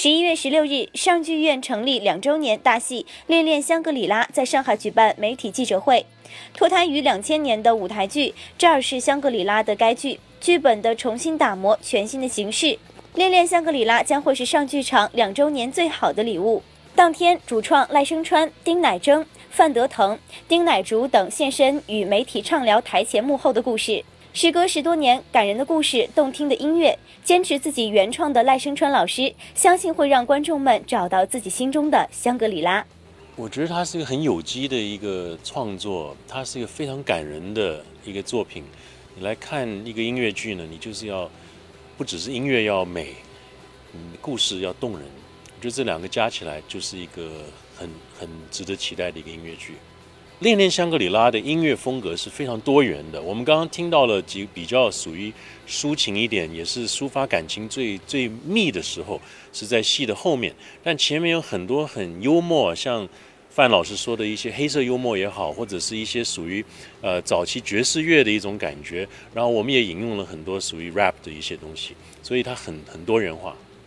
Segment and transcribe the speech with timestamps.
[0.00, 6.06] 十一月十六日，上剧院成立两周年大戏《恋恋香格里拉》在上海举办媒体记者会。
[6.54, 12.66] 脱胎于两千年的舞台剧《这儿是香格里拉》的该剧，剧本的重新打磨，全新的形式，
[13.16, 16.62] 《恋恋香格里拉》将会是上剧场两周年最好的礼物。
[16.94, 24.04] 当天，主创赖声川、丁乃真、范德腾、丁乃竺等现身与媒体畅聊台前幕后的故事。
[24.40, 32.86] 时隔十多年，感人的故事，动听的音乐，坚持自己原创的赖声川老师，相信会让观众们找到自己心中的香格里拉。
[33.34, 38.62] 我觉得它是一个很有机的一个创作，它是一个非常感人的一个作品。
[39.16, 41.28] 你来看一个音乐剧呢，你就是要
[41.96, 43.16] 不只是音乐要美，
[43.92, 45.00] 嗯，故事要动人。
[45.02, 47.28] 我觉得这两个加起来就是一个
[47.76, 49.72] 很很值得期待的一个音乐剧。
[50.40, 53.20] 《恋恋香格里拉》的音乐风格是非常多元的。
[53.20, 55.32] 我们刚刚听到了几比较属于
[55.68, 59.20] 抒情一点，也是抒发感情最最密的时候，
[59.52, 60.54] 是在戏的后面。
[60.80, 63.08] 但前面有很多很幽默，像
[63.50, 66.64] 范老师说的一些黑色幽默也好，或者是一些属于
[67.00, 69.08] 呃早期爵士乐的一种感觉。
[69.34, 73.56] 然后我们也引用了很多属于 rap 的一些东西，所以它很很多元化。